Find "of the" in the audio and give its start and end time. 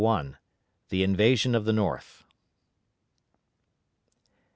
1.53-1.73